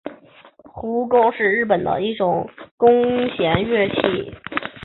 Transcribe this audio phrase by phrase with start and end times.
[0.63, 2.91] 胡弓是日本的一种弓
[3.37, 4.33] 弦乐器。